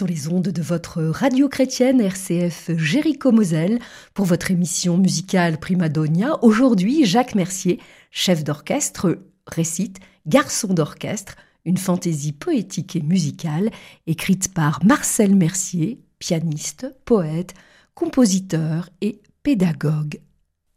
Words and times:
sur 0.00 0.06
les 0.06 0.28
ondes 0.28 0.48
de 0.48 0.62
votre 0.62 1.02
radio 1.02 1.46
chrétienne 1.50 2.00
RCF 2.00 2.70
Jéricho-Moselle 2.74 3.80
pour 4.14 4.24
votre 4.24 4.50
émission 4.50 4.96
musicale 4.96 5.60
Primadonia. 5.60 6.42
Aujourd'hui, 6.42 7.04
Jacques 7.04 7.34
Mercier, 7.34 7.78
chef 8.10 8.42
d'orchestre, 8.42 9.18
récite 9.46 9.98
Garçon 10.26 10.72
d'orchestre, 10.72 11.36
une 11.66 11.76
fantaisie 11.76 12.32
poétique 12.32 12.96
et 12.96 13.02
musicale 13.02 13.70
écrite 14.06 14.54
par 14.54 14.82
Marcel 14.86 15.36
Mercier, 15.36 16.00
pianiste, 16.18 16.86
poète, 17.04 17.52
compositeur 17.94 18.88
et 19.02 19.20
pédagogue. 19.42 20.22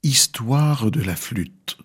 Histoire 0.04 0.92
de 0.92 1.02
la 1.02 1.16
flûte. 1.16 1.78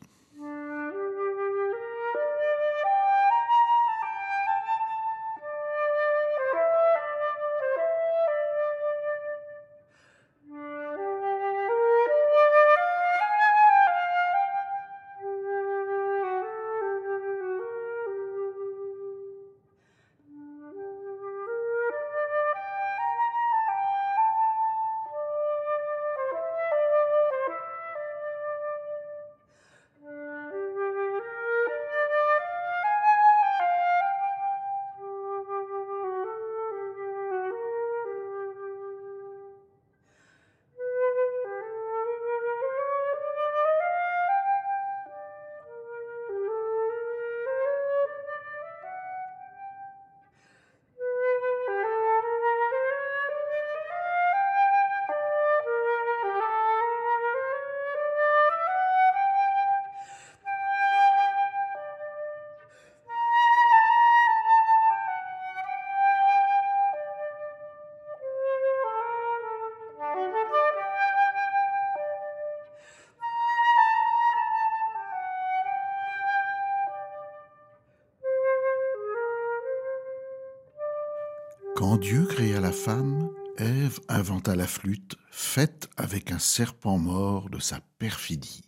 Quand 81.89 81.97
Dieu 81.97 82.27
créa 82.27 82.61
la 82.61 82.71
femme, 82.71 83.31
Ève 83.57 83.99
inventa 84.11 84.55
la 84.55 84.67
flûte, 84.67 85.17
faite 85.31 85.89
avec 85.97 86.33
un 86.33 86.39
serpent 86.39 86.99
mort 86.99 87.49
de 87.49 87.59
sa 87.59 87.81
perfidie. 87.99 88.61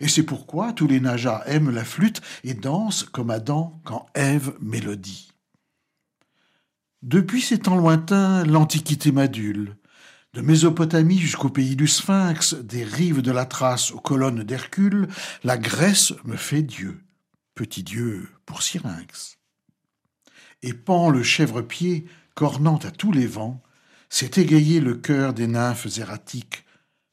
Et 0.00 0.08
c'est 0.08 0.24
pourquoi 0.24 0.72
tous 0.72 0.88
les 0.88 0.98
najas 0.98 1.44
aiment 1.46 1.70
la 1.70 1.84
flûte 1.84 2.20
et 2.42 2.54
dansent 2.54 3.04
comme 3.04 3.30
Adam 3.30 3.80
quand 3.84 4.06
Ève 4.14 4.54
mélodie. 4.60 5.30
Depuis 7.02 7.42
ces 7.42 7.60
temps 7.60 7.76
lointains, 7.76 8.44
l'Antiquité 8.44 9.12
m'adule. 9.12 9.76
De 10.34 10.40
Mésopotamie 10.40 11.18
jusqu'au 11.18 11.50
pays 11.50 11.76
du 11.76 11.86
Sphinx, 11.86 12.54
des 12.54 12.82
rives 12.82 13.22
de 13.22 13.30
la 13.30 13.46
Thrace 13.46 13.92
aux 13.92 14.00
colonnes 14.00 14.42
d'Hercule, 14.42 15.06
la 15.44 15.58
Grèce 15.58 16.12
me 16.24 16.34
fait 16.34 16.62
Dieu, 16.62 17.04
petit 17.54 17.84
Dieu 17.84 18.28
pour 18.46 18.62
Syrinx. 18.62 19.38
Et 20.62 20.74
Pan 20.74 21.08
le 21.08 21.22
chèvre-pied 21.22 22.08
cornant 22.38 22.76
à 22.76 22.92
tous 22.92 23.10
les 23.10 23.26
vents, 23.26 23.60
s'est 24.08 24.40
égayé 24.40 24.78
le 24.78 24.94
cœur 24.94 25.34
des 25.34 25.48
nymphes 25.48 25.98
erratiques, 25.98 26.64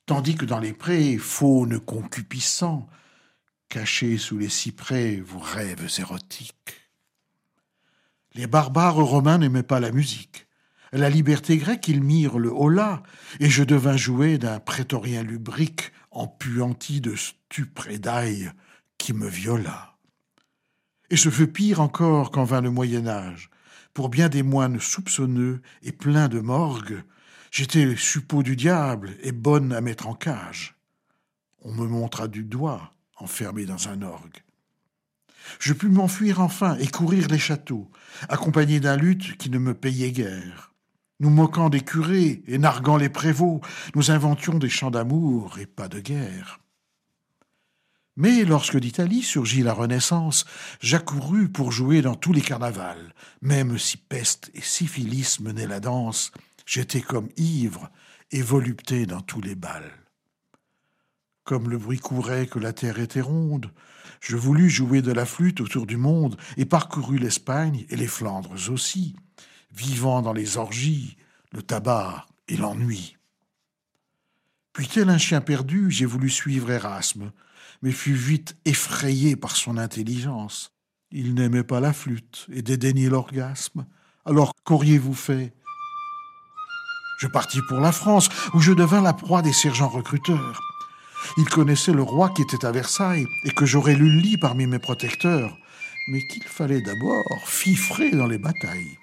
tandis 0.06 0.36
que 0.36 0.46
dans 0.46 0.60
les 0.60 0.72
prés, 0.72 1.18
faunes 1.18 1.80
concupissants, 1.80 2.88
cachés 3.68 4.20
sous 4.20 4.38
les 4.38 4.50
cyprès, 4.50 5.16
vos 5.16 5.40
rêves 5.40 5.90
érotiques. 5.98 6.92
Les 8.36 8.46
barbares 8.46 8.98
romains 8.98 9.40
n'aimaient 9.40 9.64
pas 9.64 9.80
la 9.80 9.92
musique. 9.92 10.46
la 10.92 11.10
liberté 11.10 11.58
grecque, 11.58 11.88
ils 11.88 12.04
mirent 12.04 12.38
le 12.38 12.52
holà, 12.52 13.02
et 13.40 13.50
je 13.50 13.64
devins 13.64 13.98
jouer 13.98 14.38
d'un 14.38 14.60
prétorien 14.60 15.24
lubrique 15.24 15.92
empuanti 16.12 17.02
de 17.02 17.16
stupre 17.16 17.92
d'ail 17.98 18.52
qui 19.00 19.14
me 19.14 19.28
viola. 19.28 19.98
Et 21.10 21.18
ce 21.18 21.32
fut 21.32 21.48
pire 21.48 21.82
encore 21.82 22.30
quand 22.30 22.44
vint 22.44 22.62
le 22.62 22.70
Moyen 22.70 23.08
Âge, 23.08 23.50
pour 23.96 24.10
bien 24.10 24.28
des 24.28 24.44
moines 24.44 24.80
soupçonneux 24.80 25.62
et 25.82 25.94
pleins 25.94 26.28
de 26.28 26.42
morgue, 26.42 27.02
j'étais 27.50 27.96
suppôt 27.96 28.44
du 28.44 28.58
diable 28.58 29.16
et 29.24 29.32
bonne 29.32 29.72
à 29.72 29.80
mettre 29.80 30.08
en 30.08 30.14
cage. 30.14 30.76
On 31.64 31.74
me 31.74 31.88
montra 31.88 32.28
du 32.28 32.44
doigt, 32.44 32.92
enfermé 33.16 33.66
dans 33.66 33.88
un 33.88 34.02
orgue. 34.02 34.44
Je 35.60 35.72
pus 35.72 35.88
m'enfuir 35.88 36.42
enfin 36.42 36.76
et 36.78 36.88
courir 36.88 37.30
les 37.30 37.40
châteaux, 37.40 37.90
accompagné 38.28 38.82
d'un 38.82 38.98
luth 38.98 39.38
qui 39.38 39.50
ne 39.50 39.60
me 39.60 39.74
payait 39.74 40.12
guère. 40.12 40.74
Nous 41.22 41.30
moquant 41.30 41.70
des 41.70 41.82
curés 41.82 42.44
et 42.48 42.58
narguant 42.58 42.98
les 42.98 43.10
prévôts, 43.10 43.62
nous 43.96 44.12
inventions 44.12 44.60
des 44.60 44.70
chants 44.70 44.92
d'amour 44.92 45.58
et 45.58 45.66
pas 45.66 45.88
de 45.88 46.02
guerre. 46.02 46.60
Mais 48.18 48.46
lorsque 48.46 48.80
d'Italie 48.80 49.24
surgit 49.24 49.62
la 49.62 49.74
Renaissance, 49.74 50.46
j'accourus 50.80 51.50
pour 51.50 51.72
jouer 51.72 52.02
dans 52.02 52.16
tous 52.16 52.32
les 52.32 52.42
carnavals. 52.42 53.14
Même 53.42 53.78
si 53.78 53.98
peste 53.98 54.52
et 54.54 54.62
syphilis 54.62 55.40
menaient 55.42 55.68
la 55.68 55.82
danse, 55.82 56.32
j'étais 56.66 57.02
comme 57.02 57.28
ivre 57.36 57.90
et 58.32 58.42
volupté 58.42 59.06
dans 59.06 59.22
tous 59.22 59.42
les 59.42 59.56
bals. 59.56 59.92
Comme 61.44 61.70
le 61.70 61.78
bruit 61.78 62.00
courait 62.00 62.48
que 62.48 62.58
la 62.58 62.74
terre 62.74 63.00
était 63.00 63.22
ronde, 63.22 63.70
je 64.22 64.38
voulus 64.38 64.70
jouer 64.70 65.02
de 65.02 65.12
la 65.12 65.26
flûte 65.26 65.62
autour 65.62 65.86
du 65.86 65.98
monde 65.98 66.38
et 66.58 66.66
parcourus 66.66 67.20
l'Espagne 67.20 67.86
et 67.90 67.96
les 67.98 68.08
Flandres 68.08 68.72
aussi, 68.72 69.16
vivant 69.72 70.22
dans 70.22 70.34
les 70.34 70.58
orgies, 70.58 71.18
le 71.52 71.62
tabac 71.62 72.26
et 72.48 72.56
l'ennui. 72.56 73.18
Puis 74.74 74.88
tel 74.88 75.10
un 75.10 75.18
chien 75.18 75.42
perdu, 75.42 75.92
j'ai 75.92 76.06
voulu 76.06 76.30
suivre 76.30 76.72
Erasme, 76.72 77.32
mais 77.82 77.92
fut 77.92 78.14
vite 78.14 78.56
effrayé 78.66 79.36
par 79.36 79.56
son 79.56 79.78
intelligence. 79.78 80.72
Il 81.12 81.34
n'aimait 81.34 81.64
pas 81.64 81.80
la 81.80 81.94
flûte 81.94 82.48
et 82.52 82.62
dédaignait 82.62 83.10
l'orgasme. 83.10 83.86
Alors 84.26 84.54
qu'auriez-vous 84.64 85.14
fait? 85.14 85.54
Je 87.20 87.28
partis 87.28 87.62
pour 87.70 87.80
la 87.80 87.92
France, 87.92 88.30
où 88.54 88.60
je 88.60 88.74
devins 88.74 89.02
la 89.02 89.14
proie 89.14 89.42
des 89.42 89.54
sergents 89.54 89.88
recruteurs. 89.88 90.60
Il 91.38 91.46
connaissait 91.46 91.94
le 91.94 92.02
roi 92.02 92.30
qui 92.30 92.42
était 92.42 92.66
à 92.66 92.72
Versailles 92.72 93.26
et 93.46 93.52
que 93.52 93.66
j'aurais 93.66 93.96
lu 93.96 94.12
lit 94.20 94.38
parmi 94.38 94.68
mes 94.68 94.80
protecteurs, 94.80 95.58
mais 96.10 96.20
qu'il 96.28 96.44
fallait 96.44 96.82
d'abord 96.82 97.48
fifrer 97.48 98.12
dans 98.12 98.28
les 98.28 98.38
batailles. 98.38 98.98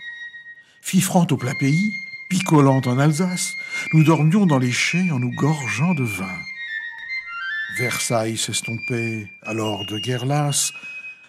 Fifrant 0.82 1.26
au 1.30 1.36
plat 1.36 1.54
pays, 1.54 1.90
picolant 2.28 2.82
en 2.84 2.98
Alsace, 2.98 3.54
nous 3.92 4.04
dormions 4.04 4.46
dans 4.46 4.58
les 4.58 4.72
chais 4.72 5.10
en 5.10 5.18
nous 5.18 5.32
gorgeant 5.34 5.94
de 5.94 6.04
vin. 6.04 6.38
Versailles 7.78 8.36
s'estompait 8.36 9.30
alors 9.42 9.86
de 9.86 9.98
guerre 9.98 10.26
lasse, 10.26 10.72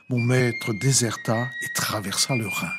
mon 0.09 0.19
maître 0.19 0.73
déserta 0.73 1.49
et 1.61 1.73
traversa 1.73 2.35
le 2.35 2.47
Rhin. 2.47 2.71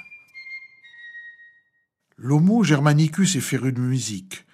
L'homo 2.19 2.62
germanicus 2.62 3.37
est 3.37 3.40
féru 3.40 3.72
de 3.72 3.81
musique. 3.81 4.44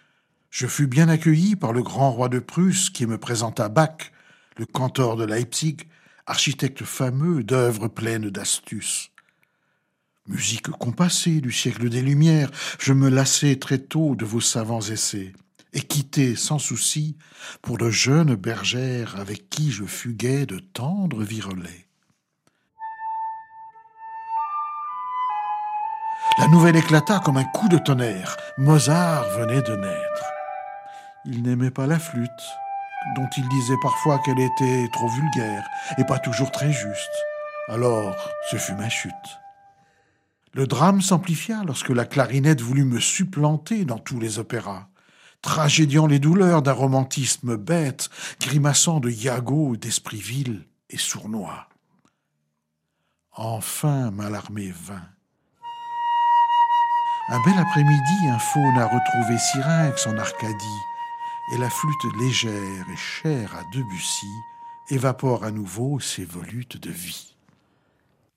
Je 0.51 0.69
fus 0.69 0.87
bien 0.87 1.09
accueilli 1.09 1.57
par 1.57 1.73
le 1.73 1.83
grand 1.83 2.13
roi 2.13 2.29
de 2.29 2.39
Prusse 2.39 2.89
qui 2.89 3.07
me 3.07 3.19
présenta 3.19 3.69
Bach, 3.69 4.13
le 4.57 4.67
cantor 4.67 5.17
de 5.17 5.25
Leipzig, 5.25 5.79
architecte 6.27 6.85
fameux 6.85 7.43
d'œuvres 7.43 7.89
pleines 7.89 8.31
d'astuces. 8.31 9.11
Musique 10.29 10.71
compassée 10.71 11.41
du 11.41 11.51
siècle 11.51 11.89
des 11.89 12.03
Lumières, 12.03 12.51
je 12.79 12.93
me 12.93 13.09
lassai 13.09 13.59
très 13.59 13.79
tôt 13.79 14.15
de 14.15 14.25
vos 14.25 14.41
savants 14.41 14.81
essais 14.81 15.33
et 15.73 15.81
quitté 15.81 16.37
sans 16.37 16.59
souci 16.59 17.17
pour 17.63 17.79
de 17.79 17.91
jeunes 17.91 18.35
bergères 18.35 19.19
avec 19.19 19.49
qui 19.51 19.71
je 19.71 19.85
fuguais 19.85 20.47
de 20.47 20.59
tendres 20.59 21.23
virelais. 21.23 21.87
La 26.39 26.49
nouvelle 26.49 26.77
éclata 26.77 27.21
comme 27.21 27.37
un 27.37 27.45
coup 27.45 27.69
de 27.69 27.79
tonnerre. 27.79 28.37
Mozart 28.57 29.29
venait 29.39 29.63
de 29.63 29.77
naître. 29.77 30.33
Il 31.27 31.43
n'aimait 31.43 31.71
pas 31.71 31.87
la 31.87 31.99
flûte, 31.99 32.31
dont 33.15 33.29
il 33.37 33.47
disait 33.49 33.77
parfois 33.83 34.19
qu'elle 34.21 34.41
était 34.41 34.89
trop 34.93 35.09
vulgaire 35.09 35.69
et 35.99 36.05
pas 36.05 36.19
toujours 36.19 36.51
très 36.51 36.73
juste. 36.73 37.11
Alors, 37.69 38.17
ce 38.51 38.57
fut 38.57 38.75
ma 38.75 38.89
chute. 38.89 39.13
Le 40.53 40.67
drame 40.67 41.03
s'amplifia 41.03 41.63
lorsque 41.65 41.91
la 41.91 42.05
clarinette 42.05 42.61
voulut 42.61 42.85
me 42.85 43.01
supplanter 43.01 43.85
dans 43.85 43.99
tous 43.99 44.19
les 44.19 44.39
opéras, 44.39 44.89
tragédiant 45.43 46.07
les 46.07 46.19
douleurs 46.19 46.63
d'un 46.63 46.73
romantisme 46.73 47.57
bête, 47.57 48.11
grimaçant 48.41 49.01
de 49.01 49.11
Iago, 49.11 49.77
d'esprit 49.77 50.21
vil 50.21 50.67
et 50.91 50.99
sournois. 50.99 51.69
Enfin, 53.33 54.11
Malarmé 54.11 54.71
vint. 54.71 55.09
Un 57.29 57.41
bel 57.45 57.59
après-midi, 57.59 58.29
un 58.29 58.39
faune 58.39 58.79
a 58.79 58.87
retrouvé 58.87 59.39
Syrinx 59.39 60.07
en 60.07 60.19
Arcadie, 60.19 60.81
et 61.53 61.59
la 61.59 61.71
flûte 61.71 62.15
légère 62.19 62.87
et 62.93 62.97
chère 62.97 63.55
à 63.57 63.63
Debussy 63.73 64.27
évapore 64.89 65.45
à 65.45 65.51
nouveau 65.51 66.01
ses 66.01 66.25
volutes 66.25 66.77
de 66.77 66.91
vie. 66.91 67.37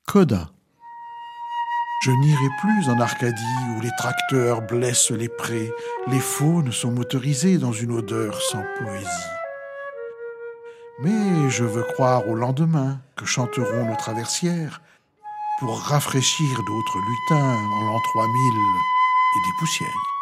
Coda. 0.06 0.50
Je 2.04 2.10
n'irai 2.10 2.50
plus 2.60 2.90
en 2.90 3.00
Arcadie 3.00 3.64
où 3.74 3.80
les 3.80 3.90
tracteurs 3.96 4.60
blessent 4.60 5.10
les 5.10 5.30
prés, 5.30 5.72
les 6.06 6.20
faunes 6.20 6.70
sont 6.70 6.90
motorisés 6.90 7.56
dans 7.56 7.72
une 7.72 7.92
odeur 7.92 8.42
sans 8.42 8.62
poésie. 8.78 9.08
Mais 11.00 11.48
je 11.48 11.64
veux 11.64 11.82
croire 11.94 12.28
au 12.28 12.34
lendemain 12.34 13.00
que 13.16 13.24
chanteront 13.24 13.86
nos 13.86 13.96
traversières 13.96 14.82
pour 15.58 15.80
rafraîchir 15.80 16.58
d'autres 16.66 16.98
lutins 16.98 17.56
en 17.56 17.84
l'an 17.86 18.00
3000 18.12 18.28
et 18.28 19.48
des 19.48 19.56
poussières. 19.58 20.13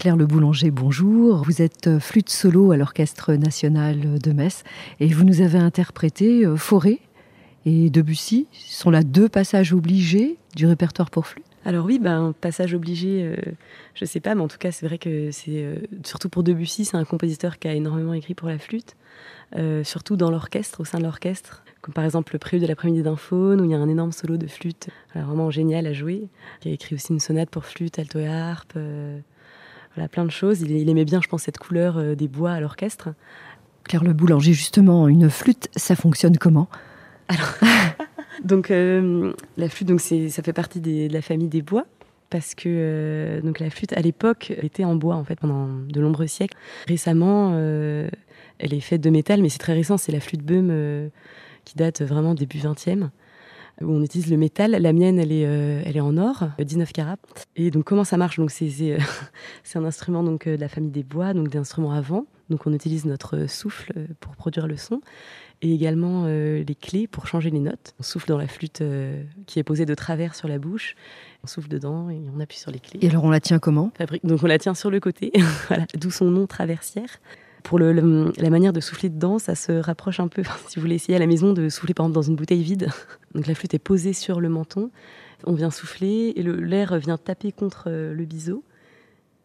Claire 0.00 0.16
Le 0.16 0.24
Boulanger, 0.24 0.70
bonjour. 0.70 1.42
Vous 1.44 1.60
êtes 1.60 1.86
euh, 1.86 2.00
flûte 2.00 2.30
solo 2.30 2.72
à 2.72 2.78
l'Orchestre 2.78 3.34
national 3.34 4.18
de 4.18 4.32
Metz 4.32 4.64
et 4.98 5.08
vous 5.08 5.24
nous 5.24 5.42
avez 5.42 5.58
interprété 5.58 6.46
euh, 6.46 6.56
Forêt 6.56 7.00
et 7.66 7.90
Debussy. 7.90 8.46
Ce 8.50 8.80
sont 8.80 8.88
là 8.90 9.02
deux 9.02 9.28
passages 9.28 9.74
obligés 9.74 10.38
du 10.56 10.64
répertoire 10.64 11.10
pour 11.10 11.26
flûte? 11.26 11.44
Alors 11.66 11.84
oui, 11.84 11.98
ben, 11.98 12.32
passage 12.40 12.72
obligé, 12.72 13.24
euh, 13.24 13.36
je 13.92 14.06
sais 14.06 14.20
pas, 14.20 14.34
mais 14.34 14.40
en 14.40 14.48
tout 14.48 14.56
cas 14.56 14.72
c'est 14.72 14.86
vrai 14.86 14.96
que 14.96 15.30
c'est 15.32 15.66
surtout 16.02 16.30
pour 16.30 16.44
Debussy, 16.44 16.86
c'est 16.86 16.96
un 16.96 17.04
compositeur 17.04 17.58
qui 17.58 17.68
a 17.68 17.74
énormément 17.74 18.14
écrit 18.14 18.32
pour 18.32 18.48
la 18.48 18.58
flûte, 18.58 18.96
surtout 19.82 20.16
dans 20.16 20.30
l'orchestre, 20.30 20.80
au 20.80 20.86
sein 20.86 20.96
de 20.96 21.04
l'orchestre, 21.04 21.62
comme 21.82 21.92
par 21.92 22.06
exemple 22.06 22.32
le 22.32 22.38
prélude 22.38 22.62
de 22.62 22.68
l'après-midi 22.68 23.02
d'un 23.02 23.16
faune 23.16 23.60
où 23.60 23.66
il 23.66 23.70
y 23.70 23.74
a 23.74 23.78
un 23.78 23.88
énorme 23.90 24.12
solo 24.12 24.38
de 24.38 24.46
flûte, 24.46 24.88
vraiment 25.14 25.50
génial 25.50 25.86
à 25.86 25.92
jouer. 25.92 26.30
Il 26.64 26.70
a 26.70 26.74
écrit 26.74 26.94
aussi 26.94 27.12
une 27.12 27.20
sonate 27.20 27.50
pour 27.50 27.66
flûte, 27.66 27.98
alto 27.98 28.18
et 28.18 28.28
harpe 28.28 28.78
voilà, 30.00 30.08
plein 30.08 30.24
de 30.24 30.30
choses. 30.30 30.62
Il, 30.62 30.88
aimait 30.88 31.04
bien, 31.04 31.20
je 31.22 31.28
pense, 31.28 31.42
cette 31.42 31.58
couleur 31.58 31.98
euh, 31.98 32.14
des 32.14 32.26
bois 32.26 32.52
à 32.52 32.60
l'orchestre. 32.60 33.10
Claire 33.84 34.02
Le 34.02 34.14
Boulanger, 34.14 34.54
justement, 34.54 35.08
une 35.08 35.28
flûte, 35.28 35.68
ça 35.76 35.94
fonctionne 35.94 36.38
comment? 36.38 36.68
Alors, 37.28 37.54
donc 38.44 38.70
euh, 38.70 39.34
la 39.58 39.68
flûte, 39.68 39.88
donc 39.88 40.00
ça 40.00 40.42
fait 40.42 40.54
partie 40.54 40.80
de 40.80 41.12
la 41.12 41.20
famille 41.20 41.48
des 41.48 41.60
bois 41.60 41.84
parce 42.30 42.54
que 42.54 42.68
euh, 42.68 43.40
donc 43.42 43.58
la 43.60 43.68
flûte 43.68 43.92
à 43.92 44.00
l'époque 44.00 44.54
était 44.62 44.84
en 44.84 44.94
bois 44.94 45.16
en 45.16 45.24
fait 45.24 45.38
pendant 45.38 45.66
de 45.66 46.00
nombreux 46.00 46.28
siècles. 46.28 46.56
Récemment, 46.88 47.52
elle 47.52 48.72
est 48.72 48.80
faite 48.80 49.02
de 49.02 49.10
métal, 49.10 49.42
mais 49.42 49.50
c'est 49.50 49.58
très 49.58 49.74
récent. 49.74 49.98
C'est 49.98 50.12
la 50.12 50.20
flûte 50.20 50.42
Böhm 50.42 51.10
qui 51.66 51.76
date 51.76 52.00
vraiment 52.00 52.34
début 52.34 52.58
20e 52.58 53.10
où 53.82 53.92
on 53.92 54.02
utilise 54.02 54.30
le 54.30 54.36
métal. 54.36 54.72
La 54.72 54.92
mienne, 54.92 55.18
elle 55.18 55.32
est, 55.32 55.46
euh, 55.46 55.82
elle 55.84 55.96
est 55.96 56.00
en 56.00 56.16
or, 56.16 56.44
19 56.58 56.88
euh, 56.88 56.92
carats. 56.92 57.16
Et 57.56 57.70
donc, 57.70 57.84
comment 57.84 58.04
ça 58.04 58.16
marche? 58.16 58.38
Donc, 58.38 58.50
c'est, 58.50 58.68
c'est, 58.68 58.92
euh, 58.92 58.98
un 59.74 59.84
instrument 59.84 60.22
donc, 60.22 60.46
de 60.46 60.56
la 60.56 60.68
famille 60.68 60.90
des 60.90 61.02
bois, 61.02 61.34
donc 61.34 61.48
d'instruments 61.48 61.92
à 61.92 62.00
vent. 62.00 62.26
Donc, 62.50 62.66
on 62.66 62.72
utilise 62.72 63.04
notre 63.04 63.46
souffle 63.46 63.92
pour 64.18 64.34
produire 64.34 64.66
le 64.66 64.76
son 64.76 65.00
et 65.62 65.72
également 65.72 66.26
les 66.26 66.74
clés 66.74 67.06
pour 67.06 67.28
changer 67.28 67.50
les 67.50 67.60
notes. 67.60 67.94
On 68.00 68.02
souffle 68.02 68.26
dans 68.26 68.38
la 68.38 68.48
flûte 68.48 68.82
qui 69.46 69.60
est 69.60 69.62
posée 69.62 69.86
de 69.86 69.94
travers 69.94 70.34
sur 70.34 70.48
la 70.48 70.58
bouche. 70.58 70.96
On 71.44 71.46
souffle 71.46 71.68
dedans 71.68 72.10
et 72.10 72.20
on 72.34 72.40
appuie 72.40 72.58
sur 72.58 72.72
les 72.72 72.80
clés. 72.80 72.98
Et 73.02 73.08
alors, 73.08 73.22
on 73.22 73.30
la 73.30 73.40
tient 73.40 73.60
comment? 73.60 73.92
Donc, 74.24 74.42
on 74.42 74.46
la 74.46 74.58
tient 74.58 74.74
sur 74.74 74.90
le 74.90 74.98
côté, 74.98 75.30
voilà, 75.68 75.86
d'où 75.94 76.10
son 76.10 76.30
nom 76.30 76.48
traversière. 76.48 77.20
Pour 77.62 77.78
la 77.78 78.50
manière 78.50 78.72
de 78.72 78.80
souffler 78.80 79.08
dedans, 79.08 79.38
ça 79.38 79.54
se 79.54 79.72
rapproche 79.72 80.20
un 80.20 80.28
peu, 80.28 80.42
si 80.68 80.76
vous 80.76 80.82
voulez 80.82 80.94
essayer 80.96 81.16
à 81.16 81.18
la 81.18 81.26
maison 81.26 81.52
de 81.52 81.68
souffler 81.68 81.94
par 81.94 82.06
exemple 82.06 82.14
dans 82.14 82.22
une 82.22 82.36
bouteille 82.36 82.62
vide. 82.62 82.88
Donc 83.34 83.46
la 83.46 83.54
flûte 83.54 83.74
est 83.74 83.78
posée 83.78 84.12
sur 84.12 84.40
le 84.40 84.48
menton, 84.48 84.90
on 85.44 85.52
vient 85.52 85.70
souffler 85.70 86.32
et 86.36 86.42
l'air 86.42 86.98
vient 86.98 87.18
taper 87.18 87.52
contre 87.52 87.84
euh, 87.86 88.14
le 88.14 88.24
biseau. 88.24 88.64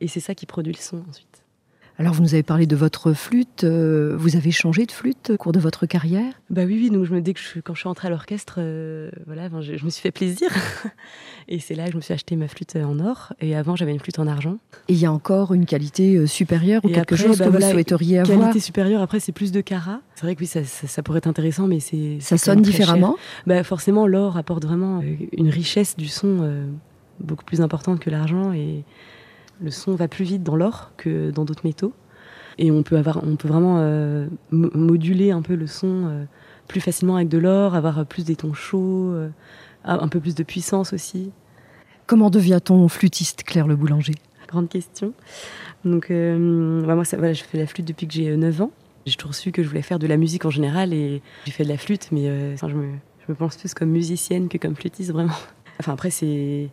Et 0.01 0.07
c'est 0.07 0.19
ça 0.19 0.35
qui 0.35 0.45
produit 0.45 0.73
le 0.73 0.79
son 0.79 1.03
ensuite. 1.09 1.44
Alors, 1.97 2.13
vous 2.13 2.21
nous 2.21 2.33
avez 2.33 2.43
parlé 2.43 2.65
de 2.67 2.75
votre 2.75 3.13
flûte. 3.13 3.63
Euh, 3.63 4.15
vous 4.17 4.35
avez 4.35 4.51
changé 4.51 4.85
de 4.85 4.91
flûte 4.91 5.29
au 5.29 5.37
cours 5.37 5.53
de 5.53 5.59
votre 5.59 5.85
carrière? 5.85 6.33
Bah 6.49 6.63
oui, 6.65 6.77
oui. 6.81 6.89
Donc, 6.89 7.05
je 7.05 7.13
me, 7.13 7.21
dès 7.21 7.33
que 7.33 7.39
je, 7.39 7.61
quand 7.61 7.73
je 7.73 7.79
suis 7.79 7.87
rentrée 7.87 8.07
à 8.07 8.11
l'orchestre, 8.11 8.55
euh, 8.57 9.09
voilà, 9.25 9.47
je, 9.61 9.85
me 9.85 9.89
suis 9.89 10.01
fait 10.01 10.11
plaisir. 10.11 10.49
et 11.47 11.59
c'est 11.59 11.73
là 11.73 11.85
que 11.85 11.91
je 11.91 11.95
me 11.95 12.01
suis 12.01 12.13
acheté 12.13 12.35
ma 12.35 12.49
flûte 12.49 12.75
en 12.75 12.99
or. 12.99 13.31
Et 13.39 13.55
avant, 13.55 13.77
j'avais 13.77 13.93
une 13.93 13.99
flûte 13.99 14.19
en 14.19 14.27
argent. 14.27 14.57
Et 14.89 14.93
il 14.93 14.99
y 14.99 15.05
a 15.05 15.11
encore 15.11 15.53
une 15.53 15.65
qualité 15.65 16.17
euh, 16.17 16.27
supérieure 16.27 16.83
ou 16.83 16.89
quelque 16.89 17.15
chose 17.15 17.37
bah 17.37 17.45
que 17.45 17.51
vous 17.51 17.61
souhaiteriez 17.61 18.19
avoir? 18.19 18.39
Qualité 18.39 18.59
supérieure, 18.59 19.01
après, 19.01 19.21
c'est 19.21 19.31
plus 19.31 19.53
de 19.53 19.61
cara. 19.61 20.01
C'est 20.15 20.23
vrai 20.23 20.35
que 20.35 20.41
oui, 20.41 20.47
ça, 20.47 20.65
ça, 20.65 21.01
pourrait 21.01 21.19
être 21.19 21.27
intéressant, 21.27 21.65
mais 21.65 21.79
c'est. 21.79 22.17
Ça 22.19 22.37
sonne 22.37 22.61
différemment? 22.61 23.15
bah, 23.47 23.63
Forcément, 23.63 24.05
l'or 24.05 24.35
apporte 24.35 24.65
vraiment 24.65 25.01
une 25.31 25.49
richesse 25.49 25.95
du 25.95 26.07
son 26.07 26.67
beaucoup 27.21 27.45
plus 27.45 27.61
importante 27.61 27.99
que 28.01 28.09
l'argent. 28.09 28.51
Et 28.51 28.83
le 29.61 29.71
son 29.71 29.95
va 29.95 30.07
plus 30.07 30.25
vite 30.25 30.43
dans 30.43 30.55
l'or 30.55 30.91
que 30.97 31.31
dans 31.31 31.45
d'autres 31.45 31.65
métaux. 31.65 31.93
Et 32.57 32.71
on 32.71 32.83
peut, 32.83 32.97
avoir, 32.97 33.21
on 33.23 33.35
peut 33.35 33.49
vraiment 33.49 33.85
moduler 34.51 35.31
un 35.31 35.41
peu 35.41 35.55
le 35.55 35.67
son 35.67 36.25
plus 36.67 36.79
facilement 36.79 37.17
avec 37.17 37.27
de 37.27 37.37
l'or, 37.37 37.75
avoir 37.75 38.05
plus 38.05 38.23
des 38.23 38.37
tons 38.37 38.53
chauds, 38.53 39.13
un 39.83 40.07
peu 40.07 40.21
plus 40.21 40.35
de 40.35 40.43
puissance 40.43 40.93
aussi. 40.93 41.31
Comment 42.07 42.29
devient-on 42.29 42.87
flûtiste, 42.87 43.43
Claire 43.43 43.67
Le 43.67 43.75
Boulanger? 43.75 44.15
Grande 44.47 44.69
question. 44.69 45.13
Donc, 45.83 46.07
bah, 46.09 46.95
moi, 46.95 47.03
ça, 47.03 47.17
voilà, 47.17 47.33
je 47.33 47.43
fais 47.43 47.57
la 47.57 47.67
flûte 47.67 47.87
depuis 47.87 48.07
que 48.07 48.13
j'ai 48.13 48.37
9 48.37 48.61
ans. 48.61 48.71
J'ai 49.05 49.17
toujours 49.17 49.35
su 49.35 49.51
que 49.51 49.61
je 49.61 49.67
voulais 49.67 49.81
faire 49.81 49.99
de 49.99 50.07
la 50.07 50.15
musique 50.15 50.45
en 50.45 50.49
général 50.49 50.93
et 50.93 51.21
j'ai 51.45 51.51
fait 51.51 51.65
de 51.65 51.69
la 51.69 51.77
flûte, 51.77 52.07
mais 52.13 52.55
je, 52.55 52.65
me, 52.67 52.93
je 53.19 53.25
me 53.31 53.35
pense 53.35 53.57
plus 53.57 53.73
comme 53.73 53.89
musicienne 53.89 54.47
que 54.47 54.57
comme 54.57 54.77
flûtiste, 54.77 55.11
vraiment. 55.11 55.35
Enfin, 55.79 55.91
après, 55.91 56.09
c'est 56.09 56.69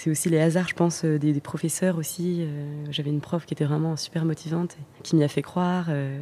c'est 0.00 0.08
aussi 0.08 0.30
les 0.30 0.40
hasards, 0.40 0.66
je 0.66 0.74
pense, 0.74 1.04
euh, 1.04 1.18
des, 1.18 1.38
professeurs 1.40 1.98
aussi. 1.98 2.38
Euh, 2.40 2.86
j'avais 2.90 3.10
une 3.10 3.20
prof 3.20 3.44
qui 3.44 3.52
était 3.52 3.66
vraiment 3.66 3.98
super 3.98 4.24
motivante, 4.24 4.78
qui 5.02 5.14
m'y 5.14 5.22
a 5.22 5.28
fait 5.28 5.42
croire, 5.42 5.88
euh, 5.90 6.18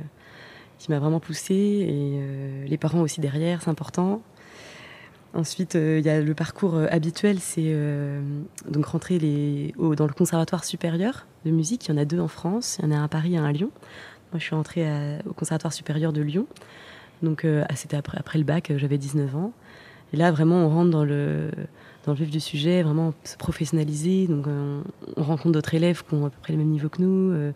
qui 0.81 0.91
m'a 0.91 0.99
vraiment 0.99 1.21
poussée. 1.21 1.55
Et 1.55 2.67
les 2.69 2.77
parents 2.77 3.03
aussi 3.03 3.21
derrière, 3.21 3.63
c'est 3.63 3.71
important. 3.71 4.21
Ensuite, 5.33 5.75
il 5.75 6.01
y 6.01 6.09
a 6.09 6.21
le 6.21 6.35
parcours 6.35 6.77
habituel, 6.91 7.39
c'est 7.39 7.77
donc 8.69 8.87
rentrer 8.87 9.19
dans 9.77 10.07
le 10.07 10.13
conservatoire 10.13 10.65
supérieur 10.65 11.27
de 11.45 11.53
musique. 11.53 11.87
Il 11.87 11.93
y 11.93 11.95
en 11.95 11.99
a 11.99 12.05
deux 12.05 12.19
en 12.19 12.29
France, 12.29 12.79
il 12.81 12.87
y 12.87 12.89
en 12.89 12.97
a 12.97 12.97
un 12.97 13.05
à 13.05 13.09
Paris 13.09 13.35
et 13.35 13.37
un 13.37 13.45
à 13.45 13.53
Lyon. 13.53 13.71
Moi, 14.33 14.41
je 14.41 14.45
suis 14.45 14.55
entrée 14.55 14.89
au 15.27 15.35
conservatoire 15.35 15.73
supérieur 15.73 16.13
de 16.13 16.23
Lyon. 16.23 16.47
Donc, 17.23 17.47
c'était 17.75 17.97
après, 17.97 18.19
après 18.19 18.39
le 18.39 18.45
bac, 18.45 18.73
j'avais 18.77 18.99
19 18.99 19.37
ans. 19.37 19.53
Et 20.13 20.17
là, 20.17 20.33
vraiment, 20.33 20.65
on 20.65 20.71
rentre 20.71 20.91
dans 20.91 21.05
le, 21.05 21.51
dans 22.05 22.13
le 22.13 22.19
vif 22.19 22.31
du 22.31 22.41
sujet, 22.41 22.83
vraiment 22.83 23.13
se 23.25 23.37
professionnaliser. 23.37 24.27
Donc, 24.27 24.47
euh, 24.47 24.83
on 25.17 25.23
rencontre 25.23 25.53
d'autres 25.53 25.75
élèves 25.75 26.05
qui 26.05 26.15
ont 26.15 26.27
à 26.27 26.31
peu 26.31 26.39
près 26.41 26.53
le 26.53 26.59
même 26.59 26.69
niveau 26.69 26.89
que 26.89 27.03
nous. 27.03 27.33
Euh, 27.33 27.53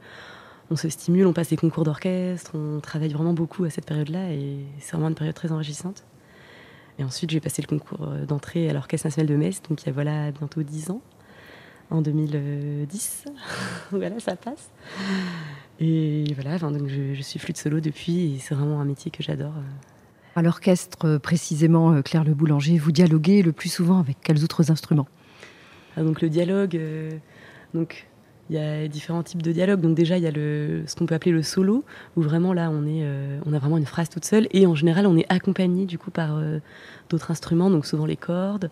on 0.70 0.76
se 0.76 0.88
stimule, 0.88 1.26
on 1.26 1.32
passe 1.32 1.50
des 1.50 1.56
concours 1.56 1.84
d'orchestre, 1.84 2.52
on 2.54 2.80
travaille 2.80 3.12
vraiment 3.12 3.34
beaucoup 3.34 3.64
à 3.64 3.70
cette 3.70 3.84
période-là 3.84 4.32
et 4.32 4.64
c'est 4.78 4.92
vraiment 4.92 5.08
une 5.08 5.14
période 5.14 5.34
très 5.34 5.52
enrichissante. 5.52 6.04
Et 6.98 7.04
ensuite, 7.04 7.30
j'ai 7.30 7.40
passé 7.40 7.62
le 7.62 7.66
concours 7.66 8.08
euh, 8.08 8.24
d'entrée 8.24 8.68
à 8.70 8.72
l'Orchestre 8.72 9.06
national 9.06 9.26
de 9.26 9.36
Metz, 9.36 9.60
donc 9.68 9.82
il 9.82 9.86
y 9.86 9.88
a 9.90 9.92
voilà 9.92 10.30
bientôt 10.30 10.62
10 10.62 10.90
ans, 10.90 11.02
en 11.90 12.00
2010. 12.00 13.24
voilà, 13.90 14.18
ça 14.20 14.36
passe. 14.36 14.70
Et 15.80 16.24
voilà, 16.34 16.58
donc 16.58 16.88
je, 16.88 17.14
je 17.14 17.22
suis 17.22 17.38
flûte 17.38 17.56
solo 17.58 17.80
depuis 17.80 18.34
et 18.34 18.38
c'est 18.38 18.54
vraiment 18.54 18.80
un 18.80 18.84
métier 18.84 19.10
que 19.10 19.22
j'adore. 19.22 19.54
À 20.34 20.40
l'orchestre, 20.40 21.06
euh, 21.06 21.18
précisément, 21.18 21.92
euh, 21.92 22.00
Claire 22.00 22.24
Le 22.24 22.32
Boulanger, 22.32 22.78
vous 22.78 22.90
dialoguez 22.90 23.42
le 23.42 23.52
plus 23.52 23.68
souvent 23.68 23.98
avec 23.98 24.16
quels 24.22 24.42
autres 24.42 24.70
instruments? 24.70 25.08
Ah, 25.96 26.02
Donc 26.02 26.22
le 26.22 26.30
dialogue, 26.30 26.74
euh, 26.74 27.10
donc 27.74 28.06
il 28.48 28.56
y 28.56 28.58
a 28.58 28.88
différents 28.88 29.22
types 29.22 29.42
de 29.42 29.52
dialogues. 29.52 29.80
Donc 29.82 29.94
déjà, 29.94 30.16
il 30.16 30.24
y 30.24 30.26
a 30.26 30.30
le, 30.30 30.84
ce 30.86 30.96
qu'on 30.96 31.04
peut 31.04 31.14
appeler 31.14 31.32
le 31.32 31.42
solo, 31.42 31.84
où 32.16 32.22
vraiment 32.22 32.54
là, 32.54 32.70
on, 32.70 32.86
est, 32.86 33.06
on 33.46 33.52
a 33.52 33.58
vraiment 33.58 33.78
une 33.78 33.86
phrase 33.86 34.08
toute 34.10 34.24
seule. 34.24 34.46
Et 34.50 34.66
en 34.66 34.74
général, 34.74 35.06
on 35.06 35.16
est 35.16 35.24
accompagné 35.30 35.86
du 35.86 35.96
coup 35.96 36.10
par 36.10 36.38
d'autres 37.08 37.30
instruments, 37.30 37.70
donc 37.70 37.86
souvent 37.86 38.04
les 38.04 38.16
cordes. 38.16 38.68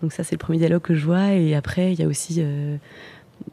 Donc 0.00 0.12
ça, 0.12 0.24
c'est 0.24 0.36
le 0.36 0.38
premier 0.38 0.58
dialogue 0.58 0.80
que 0.80 0.94
je 0.94 1.04
vois. 1.04 1.32
Et 1.32 1.54
après, 1.54 1.92
il 1.92 1.98
y 1.98 2.02
a 2.02 2.06
aussi 2.06 2.42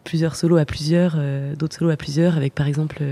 plusieurs 0.06 0.36
solos 0.38 0.58
à 0.58 0.64
plusieurs, 0.64 1.18
d'autres 1.58 1.76
solos 1.76 1.92
à 1.92 1.98
plusieurs, 1.98 2.38
avec 2.38 2.56
par 2.56 2.68
exemple 2.68 3.04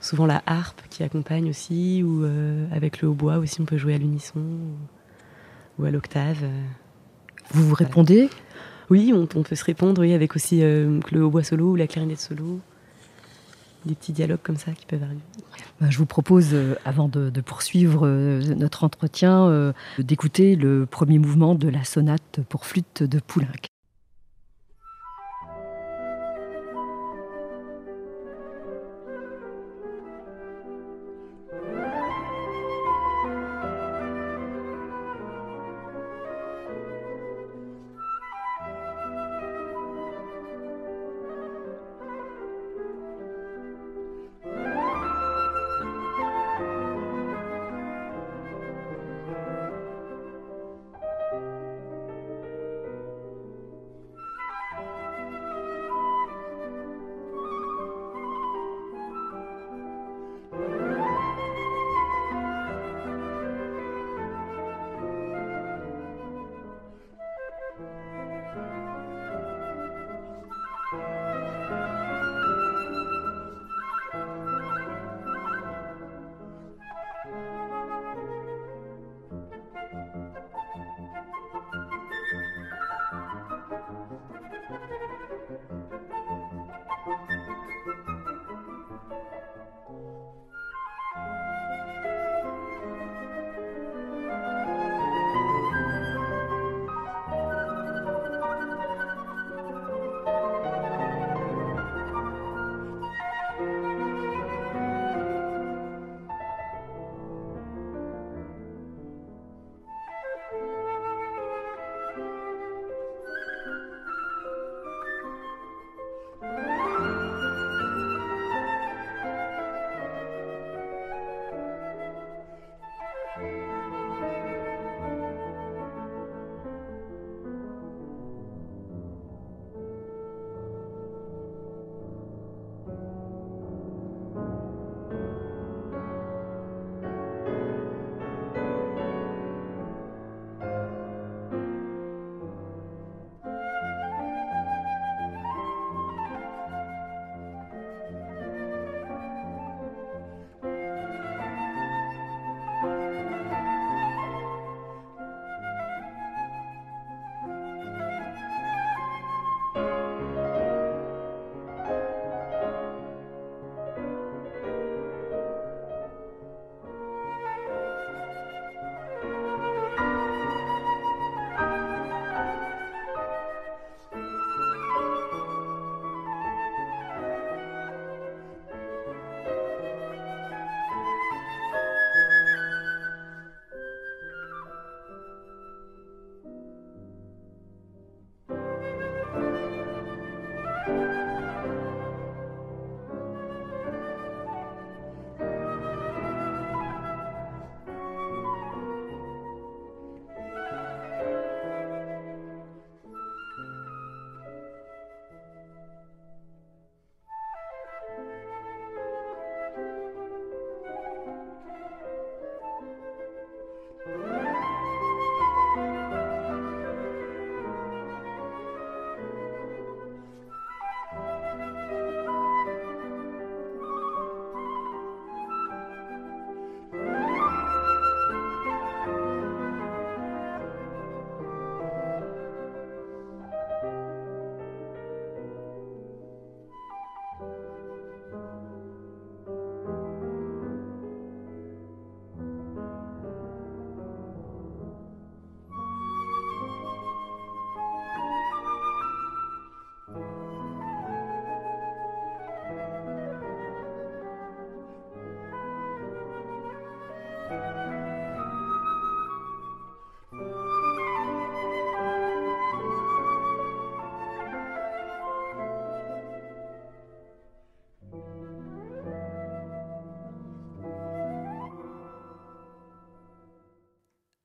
souvent 0.00 0.26
la 0.26 0.42
harpe 0.46 0.80
qui 0.90 1.02
accompagne 1.02 1.48
aussi, 1.48 2.02
ou 2.02 2.24
euh, 2.24 2.66
avec 2.72 3.00
le 3.00 3.08
hautbois 3.08 3.38
aussi, 3.38 3.60
on 3.60 3.64
peut 3.64 3.76
jouer 3.76 3.94
à 3.94 3.98
l'unisson 3.98 4.42
ou, 5.78 5.84
à 5.84 5.90
l'octave. 5.90 6.44
Vous 7.52 7.66
vous 7.66 7.74
répondez? 7.74 8.28
Oui, 8.90 9.12
on, 9.14 9.26
peut 9.26 9.54
se 9.54 9.64
répondre, 9.64 10.00
oui, 10.00 10.12
avec 10.14 10.34
aussi 10.34 10.62
euh, 10.62 11.00
le 11.12 11.24
hautbois 11.24 11.44
solo 11.44 11.72
ou 11.72 11.76
la 11.76 11.86
clarinette 11.86 12.20
solo. 12.20 12.60
Des 13.86 13.94
petits 13.94 14.12
dialogues 14.12 14.40
comme 14.42 14.58
ça 14.58 14.72
qui 14.72 14.84
peuvent 14.84 15.02
arriver. 15.02 15.20
Ben, 15.80 15.90
je 15.90 15.96
vous 15.96 16.06
propose, 16.06 16.50
euh, 16.52 16.74
avant 16.84 17.08
de, 17.08 17.30
poursuivre 17.40 18.06
notre 18.08 18.84
entretien, 18.84 19.72
d'écouter 19.98 20.56
le 20.56 20.86
premier 20.86 21.18
mouvement 21.18 21.54
de 21.54 21.68
la 21.68 21.84
sonate 21.84 22.40
pour 22.48 22.66
flûte 22.66 23.02
de 23.02 23.20
Poulenc. 23.20 23.69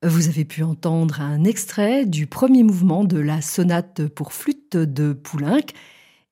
Vous 0.06 0.28
avez 0.28 0.44
pu 0.44 0.62
entendre 0.62 1.20
un 1.20 1.42
extrait 1.42 2.06
du 2.06 2.28
premier 2.28 2.62
mouvement 2.62 3.02
de 3.02 3.18
la 3.18 3.40
sonate 3.40 4.06
pour 4.06 4.32
flûte 4.32 4.76
de 4.76 5.12
Poulenc. 5.12 5.66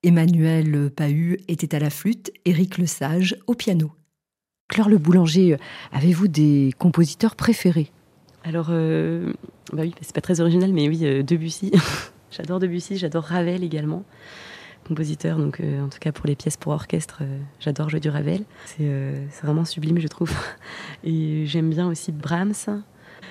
Emmanuel 0.04 0.90
Pahu 0.95 1.40
était 1.49 1.75
à 1.75 1.81
la 1.81 1.90
flûte, 1.90 2.31
Éric 2.45 2.78
Lesage 2.78 3.37
au 3.49 3.54
piano. 3.54 3.90
Claire 4.69 4.88
Le 4.88 4.97
Boulanger, 4.97 5.57
avez-vous 5.90 6.28
des 6.28 6.71
compositeurs 6.78 7.35
préférés? 7.35 7.90
Alors, 8.45 8.69
euh, 8.71 9.33
bah 9.73 9.83
oui, 9.83 9.93
c'est 10.02 10.14
pas 10.14 10.21
très 10.21 10.40
original, 10.40 10.73
mais 10.73 10.88
oui, 10.88 11.00
euh, 11.02 11.25
Debussy. 11.25 11.73
j'adore 12.31 12.61
Debussy, 12.61 12.97
j'adore 12.97 13.25
Ravel 13.25 13.64
également 13.64 14.04
compositeur, 14.85 15.38
donc 15.38 15.61
euh, 15.61 15.83
en 15.83 15.88
tout 15.88 15.99
cas 15.99 16.12
pour 16.12 16.26
les 16.26 16.37
pièces 16.37 16.57
pour 16.57 16.73
orchestre, 16.73 17.19
euh, 17.23 17.38
j'adore 17.59 17.88
jouer 17.88 18.00
du 18.00 18.11
Ravel. 18.11 18.45
Euh, 18.81 19.26
c'est 19.31 19.43
vraiment 19.43 19.64
sublime, 19.64 19.99
je 19.99 20.07
trouve. 20.07 20.33
Et 21.04 21.47
j'aime 21.47 21.71
bien 21.71 21.88
aussi 21.88 22.12
Brahms. 22.12 22.83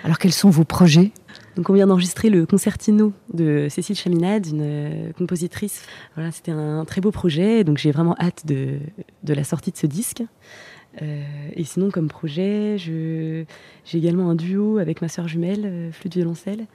Alors 0.04 0.18
quels 0.18 0.34
sont 0.34 0.50
vos 0.50 0.64
projets? 0.64 1.12
Donc 1.56 1.70
on 1.70 1.74
vient 1.74 1.88
d'enregistrer 1.88 2.30
le 2.30 2.46
concertino 2.46 3.14
de 3.34 3.68
Cécile 3.70 3.96
Chaminade, 3.96 4.48
une 4.48 5.14
compositrice. 5.18 5.84
Voilà, 6.16 6.32
c'était 6.32 6.52
un 6.52 6.84
très 6.86 7.00
beau 7.00 7.12
projet, 7.12 7.64
donc 7.64 7.78
j'ai 7.78 7.92
vraiment 7.92 8.16
hâte 8.20 8.46
de, 8.46 8.80
de, 9.24 9.34
la 9.34 9.44
sortie 9.44 9.72
de 9.72 9.78
ce 9.78 9.86
disque. 9.86 10.24
et 11.00 11.64
sinon, 11.64 11.92
comme 11.92 12.08
projet, 12.08 12.78
j'ai 12.78 13.46
également 13.94 14.32
un 14.32 14.36
duo 14.36 14.80
avec 14.80 15.02
ma 15.02 15.10
sœur 15.10 15.28
jumelle, 15.28 15.92
flûte 15.92 16.16
violoncelle. 16.16 16.66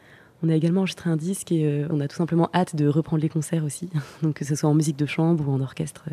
On 0.42 0.48
a 0.48 0.54
également 0.54 0.80
enregistré 0.80 1.10
un 1.10 1.16
disque 1.16 1.50
et 1.50 1.64
euh, 1.64 1.88
on 1.90 2.00
a 2.00 2.06
tout 2.06 2.16
simplement 2.16 2.48
hâte 2.54 2.76
de 2.76 2.86
reprendre 2.86 3.22
les 3.22 3.28
concerts 3.28 3.64
aussi, 3.64 3.88
donc 4.22 4.34
que 4.34 4.44
ce 4.44 4.54
soit 4.54 4.68
en 4.68 4.74
musique 4.74 4.96
de 4.96 5.06
chambre 5.06 5.48
ou 5.48 5.52
en 5.52 5.60
orchestre. 5.60 6.04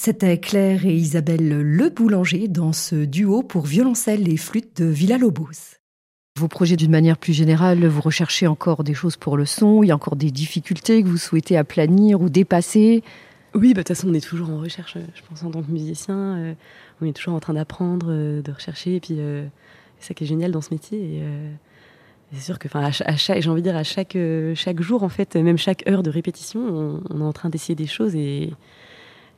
C'était 0.00 0.38
Claire 0.38 0.86
et 0.86 0.94
Isabelle 0.94 1.60
Le 1.60 1.88
Boulanger 1.90 2.46
dans 2.46 2.72
ce 2.72 2.94
duo 3.04 3.42
pour 3.42 3.66
violoncelle 3.66 4.32
et 4.32 4.36
flûte 4.36 4.80
de 4.80 4.84
Villa-Lobos. 4.84 5.80
Vos 6.38 6.46
projets 6.46 6.76
d'une 6.76 6.92
manière 6.92 7.18
plus 7.18 7.32
générale, 7.32 7.84
vous 7.84 8.00
recherchez 8.00 8.46
encore 8.46 8.84
des 8.84 8.94
choses 8.94 9.16
pour 9.16 9.36
le 9.36 9.44
son, 9.44 9.82
il 9.82 9.88
y 9.88 9.90
a 9.90 9.96
encore 9.96 10.14
des 10.14 10.30
difficultés 10.30 11.02
que 11.02 11.08
vous 11.08 11.16
souhaitez 11.16 11.56
aplanir 11.56 12.20
ou 12.20 12.28
dépasser 12.28 13.02
Oui, 13.54 13.74
bah, 13.74 13.82
de 13.82 13.88
toute 13.88 13.88
façon, 13.88 14.08
on 14.08 14.14
est 14.14 14.24
toujours 14.24 14.50
en 14.50 14.60
recherche, 14.60 14.98
je 15.16 15.22
pense, 15.28 15.42
en 15.42 15.50
tant 15.50 15.64
que 15.64 15.70
musicien. 15.72 16.16
Euh, 16.16 16.54
on 17.00 17.04
est 17.04 17.12
toujours 17.12 17.34
en 17.34 17.40
train 17.40 17.54
d'apprendre, 17.54 18.06
euh, 18.08 18.40
de 18.40 18.52
rechercher. 18.52 18.94
Et 18.94 19.00
puis, 19.00 19.16
euh, 19.18 19.48
c'est 19.98 20.08
ça 20.08 20.14
qui 20.14 20.22
est 20.22 20.28
génial 20.28 20.52
dans 20.52 20.60
ce 20.60 20.72
métier. 20.72 21.16
Et, 21.16 21.22
c'est 22.34 22.44
sûr 22.44 22.60
que, 22.60 22.68
à, 22.72 22.92
chaque, 22.92 23.40
j'ai 23.40 23.50
envie 23.50 23.62
de 23.62 23.68
dire, 23.68 23.76
à 23.76 23.82
chaque, 23.82 24.16
chaque 24.54 24.80
jour, 24.80 25.02
en 25.02 25.08
fait, 25.08 25.34
même 25.34 25.58
chaque 25.58 25.88
heure 25.88 26.04
de 26.04 26.10
répétition, 26.10 26.60
on, 26.60 27.02
on 27.10 27.20
est 27.20 27.24
en 27.24 27.32
train 27.32 27.48
d'essayer 27.48 27.74
des 27.74 27.88
choses 27.88 28.14
et 28.14 28.52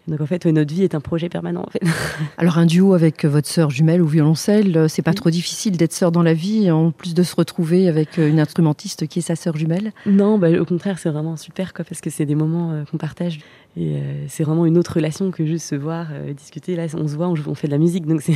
donc 0.09 0.21
en 0.21 0.27
fait, 0.27 0.47
notre 0.47 0.73
vie 0.73 0.83
est 0.83 0.95
un 0.95 1.01
projet 1.01 1.29
permanent. 1.29 1.63
En 1.67 1.71
fait. 1.71 1.81
Alors 2.39 2.59
un 2.59 2.67
duo 2.67 2.95
avec 2.95 3.25
votre 3.25 3.49
sœur 3.49 3.71
jumelle 3.71 4.03
ou 4.03 4.07
violoncelle, 4.07 4.77
euh, 4.77 4.89
c'est 4.89 5.03
pas 5.03 5.13
trop 5.13 5.31
difficile 5.31 5.77
d'être 5.77 5.93
sœur 5.93 6.11
dans 6.11 6.23
la 6.23 6.35
vie, 6.35 6.71
en 6.71 6.91
plus 6.91 7.15
de 7.15 7.23
se 7.23 7.37
retrouver 7.37 7.89
avec 7.89 8.19
euh, 8.19 8.29
une 8.29 8.41
instrumentiste 8.41 9.07
qui 9.07 9.21
est 9.21 9.23
sa 9.23 9.37
sœur 9.37 9.57
jumelle 9.57 9.93
Non, 10.07 10.39
bah, 10.39 10.51
au 10.61 10.65
contraire, 10.65 10.99
c'est 10.99 11.11
vraiment 11.11 11.37
super, 11.37 11.73
quoi, 11.75 11.85
parce 11.85 12.01
que 12.01 12.11
c'est 12.11 12.27
des 12.27 12.35
moments 12.35 12.73
euh, 12.73 12.85
qu'on 12.85 12.99
partage. 12.99 13.41
Et 13.77 14.03
c'est 14.27 14.43
vraiment 14.43 14.67
une 14.67 14.77
autre 14.77 14.95
relation 14.95 15.31
que 15.31 15.47
juste 15.47 15.69
se 15.69 15.77
voir, 15.77 16.09
discuter. 16.37 16.75
Là, 16.75 16.87
on 16.95 17.07
se 17.07 17.15
voit, 17.15 17.29
on, 17.29 17.55
fait 17.55 17.69
de 17.69 17.73
la 17.73 17.79
musique, 17.79 18.05
donc 18.05 18.21
c'est 18.21 18.35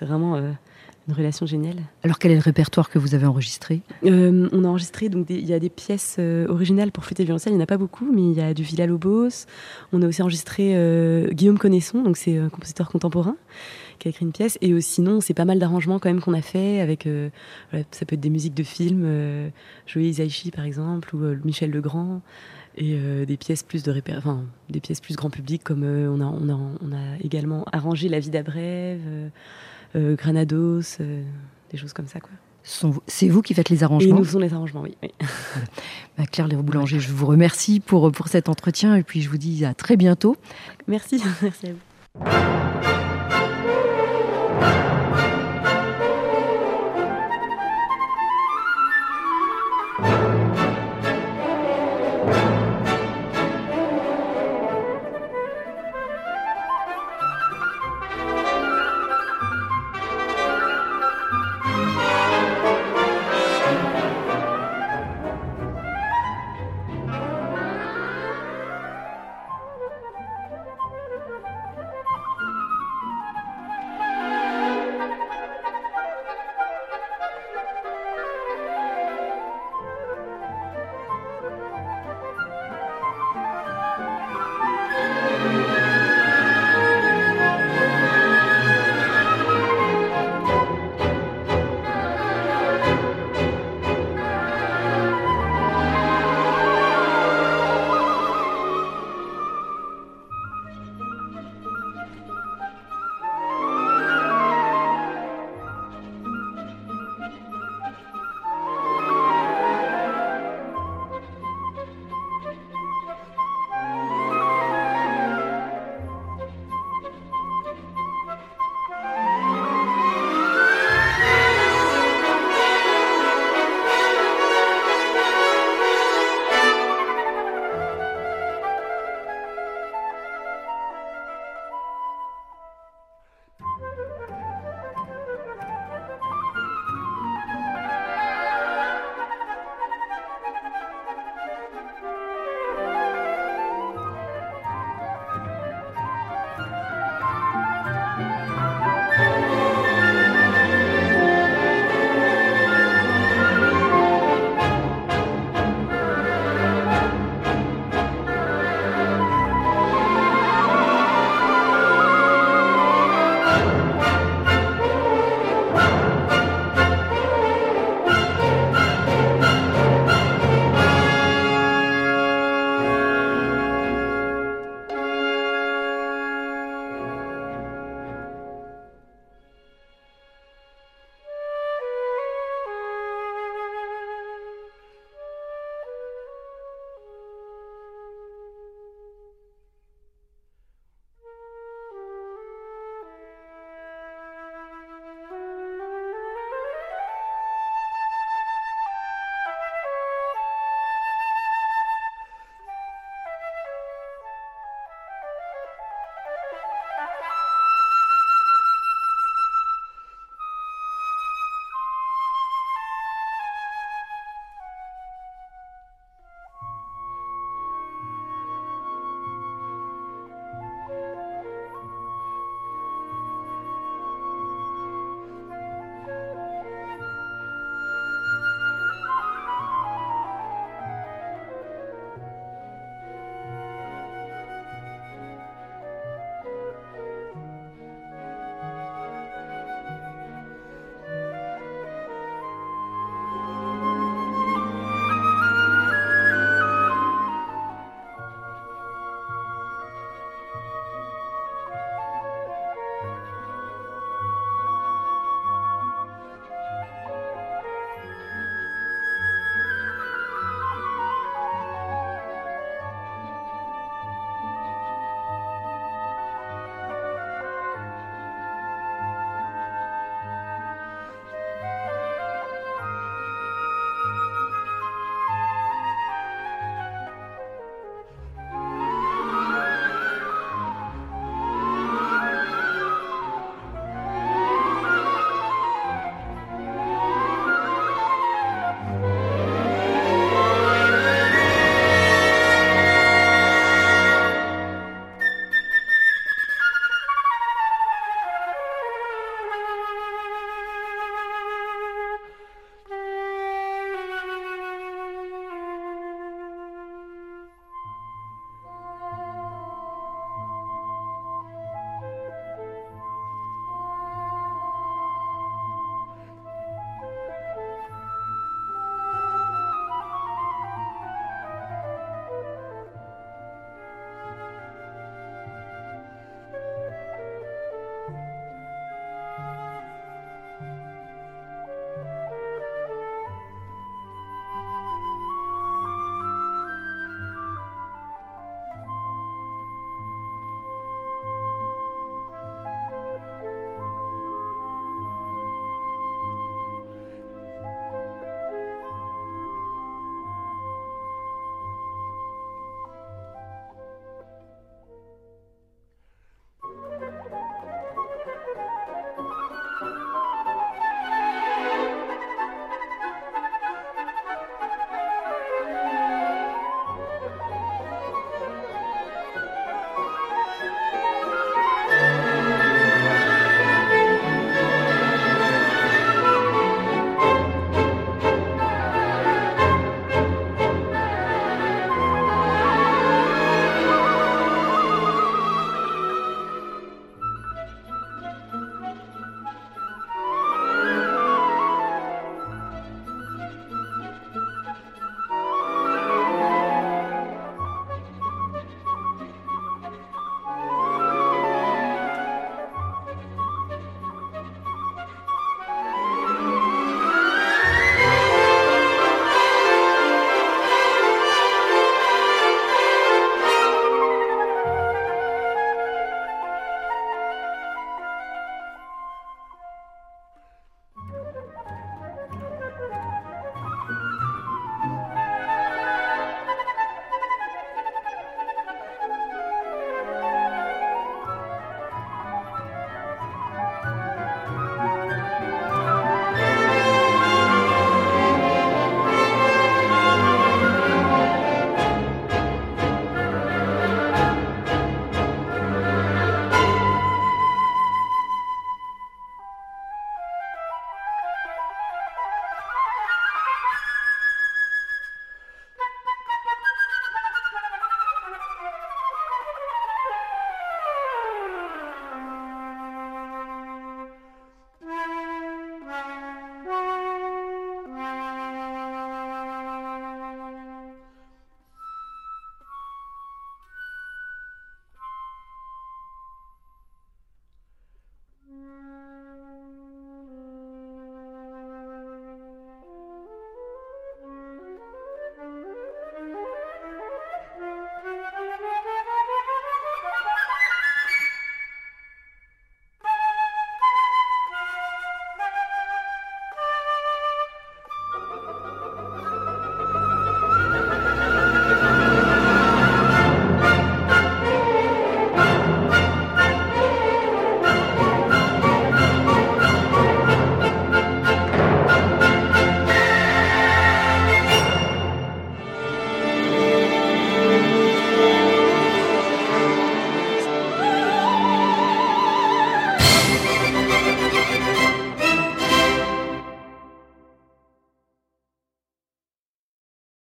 vraiment 0.04 0.40
une 1.08 1.14
relation 1.14 1.46
géniale. 1.46 1.76
Alors 2.02 2.18
quel 2.18 2.32
est 2.32 2.36
le 2.36 2.40
répertoire 2.40 2.90
que 2.90 2.98
vous 2.98 3.14
avez 3.14 3.26
enregistré? 3.26 3.82
Euh, 4.04 4.48
On 4.52 4.64
a 4.64 4.68
enregistré, 4.68 5.08
donc 5.08 5.26
il 5.30 5.46
y 5.46 5.52
a 5.52 5.58
des 5.60 5.70
pièces 5.70 6.16
euh, 6.18 6.48
originales 6.48 6.90
pour 6.90 7.04
flûte 7.04 7.20
et 7.20 7.24
violoncelle, 7.24 7.52
il 7.52 7.56
n'y 7.56 7.62
en 7.62 7.64
a 7.64 7.68
pas 7.68 7.78
beaucoup, 7.78 8.10
mais 8.12 8.22
il 8.22 8.32
y 8.32 8.40
a 8.40 8.54
du 8.54 8.62
Villa-Lobos. 8.62 9.46
On 9.92 10.02
a 10.02 10.06
aussi 10.06 10.22
enregistré 10.22 10.72
euh, 10.74 11.28
Guillaume 11.30 11.58
Connaisson, 11.58 12.02
donc 12.02 12.16
c'est 12.16 12.36
un 12.38 12.48
compositeur 12.48 12.90
contemporain. 12.90 13.36
qui 13.98 14.08
a 14.08 14.10
écrit 14.10 14.24
une 14.24 14.32
pièce. 14.32 14.58
Et 14.60 14.80
sinon, 14.80 15.20
c'est 15.20 15.34
pas 15.34 15.44
mal 15.44 15.58
d'arrangements 15.58 15.98
quand 15.98 16.08
même 16.08 16.20
qu'on 16.20 16.34
a 16.34 16.42
fait 16.42 16.80
avec, 16.80 17.08
ça 17.72 18.04
peut 18.06 18.14
être 18.14 18.20
des 18.20 18.30
musiques 18.30 18.54
de 18.54 18.62
films, 18.62 19.50
Joey 19.86 20.08
Isaichi 20.08 20.50
par 20.50 20.64
exemple, 20.64 21.14
ou 21.14 21.20
Michel 21.44 21.70
Legrand 21.70 22.20
et 22.76 22.98
des 23.26 23.36
pièces 23.38 23.62
plus 23.62 23.82
de 23.82 24.02
enfin, 24.18 24.44
des 24.68 24.80
pièces 24.80 25.00
plus 25.00 25.16
grand 25.16 25.30
public 25.30 25.64
comme 25.64 25.82
on, 25.82 26.20
a, 26.20 26.24
on, 26.26 26.48
a, 26.50 26.58
on 26.82 26.92
a 26.92 27.18
également 27.24 27.64
arrangé 27.72 28.10
La 28.10 28.20
vie 28.20 28.28
d'Abrève, 28.28 29.00
Granados, 29.94 30.98
des 30.98 31.76
choses 31.78 31.92
comme 31.92 32.06
ça 32.06 32.20
quoi. 32.20 32.30
C'est 33.06 33.28
vous 33.28 33.42
qui 33.42 33.54
faites 33.54 33.68
les 33.68 33.84
arrangements 33.84 34.16
Et 34.16 34.18
nous 34.18 34.24
faisons 34.24 34.40
les 34.40 34.52
arrangements, 34.52 34.82
oui. 34.82 34.96
Bah, 36.18 36.24
Claire 36.26 36.48
Léo 36.48 36.62
Boulanger, 36.62 36.98
je 36.98 37.12
vous 37.12 37.26
remercie 37.26 37.78
pour, 37.78 38.10
pour 38.10 38.28
cet 38.28 38.48
entretien 38.48 38.96
et 38.96 39.02
puis 39.02 39.20
je 39.20 39.28
vous 39.28 39.38
dis 39.38 39.64
à 39.64 39.74
très 39.74 39.96
bientôt. 39.96 40.36
Merci, 40.88 41.22
merci 41.42 41.66
à 41.66 41.70
vous. 41.72 42.95